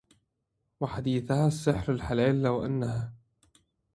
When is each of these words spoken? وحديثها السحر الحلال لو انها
وحديثها 0.81 1.47
السحر 1.47 1.91
الحلال 1.93 2.41
لو 2.41 2.65
انها 2.65 3.13